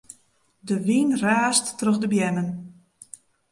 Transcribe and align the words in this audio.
De 0.67 0.75
wyn 0.85 1.11
raast 1.23 1.65
troch 1.79 1.99
de 2.01 2.07
beammen. 2.11 2.49